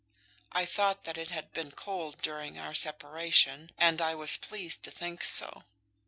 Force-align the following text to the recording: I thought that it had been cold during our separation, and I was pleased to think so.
I 0.51 0.65
thought 0.65 1.03
that 1.03 1.15
it 1.15 1.27
had 1.29 1.53
been 1.53 1.69
cold 1.73 2.23
during 2.23 2.57
our 2.57 2.73
separation, 2.73 3.71
and 3.77 4.01
I 4.01 4.15
was 4.15 4.35
pleased 4.35 4.81
to 4.85 4.89
think 4.89 5.23
so. 5.23 5.65